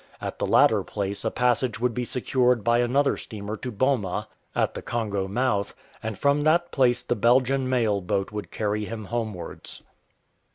At 0.19 0.39
the 0.39 0.47
latter 0.47 0.81
place 0.81 1.23
a 1.23 1.29
passage 1.29 1.79
would 1.79 1.93
be 1.93 2.05
secured 2.05 2.63
by 2.63 2.79
anotlicr 2.81 3.19
steamer 3.19 3.55
to 3.57 3.69
Boma, 3.71 4.27
at 4.55 4.73
the 4.73 4.81
Congo 4.81 5.27
mouth, 5.27 5.75
and 6.01 6.17
from 6.17 6.41
that 6.41 6.71
place 6.71 7.03
the 7.03 7.15
Belgian 7.15 7.69
mail 7.69 8.01
boat 8.01 8.31
would 8.31 8.49
carry 8.49 8.85
him 8.85 9.05
homewards. 9.05 9.83